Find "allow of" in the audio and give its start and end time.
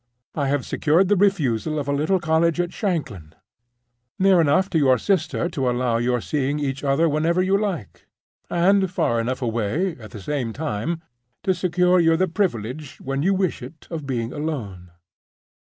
5.69-6.03